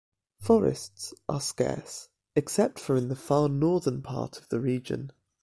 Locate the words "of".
4.39-4.49